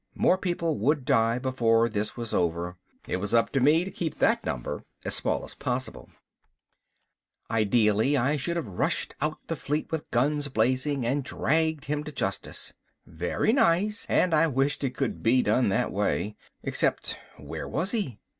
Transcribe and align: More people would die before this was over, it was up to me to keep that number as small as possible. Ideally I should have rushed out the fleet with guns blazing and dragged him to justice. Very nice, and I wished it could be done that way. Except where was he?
More 0.15 0.39
people 0.39 0.79
would 0.79 1.05
die 1.05 1.37
before 1.37 1.87
this 1.87 2.17
was 2.17 2.33
over, 2.33 2.75
it 3.05 3.17
was 3.17 3.35
up 3.35 3.51
to 3.51 3.59
me 3.59 3.83
to 3.85 3.91
keep 3.91 4.15
that 4.17 4.43
number 4.43 4.83
as 5.05 5.13
small 5.13 5.45
as 5.45 5.53
possible. 5.53 6.09
Ideally 7.51 8.17
I 8.17 8.35
should 8.35 8.55
have 8.57 8.65
rushed 8.65 9.13
out 9.21 9.37
the 9.45 9.55
fleet 9.55 9.91
with 9.91 10.09
guns 10.09 10.47
blazing 10.47 11.05
and 11.05 11.23
dragged 11.23 11.85
him 11.85 12.03
to 12.03 12.11
justice. 12.11 12.73
Very 13.05 13.53
nice, 13.53 14.07
and 14.09 14.33
I 14.33 14.47
wished 14.47 14.83
it 14.83 14.95
could 14.95 15.21
be 15.21 15.43
done 15.43 15.69
that 15.69 15.91
way. 15.91 16.35
Except 16.63 17.19
where 17.37 17.67
was 17.67 17.91
he? 17.91 18.17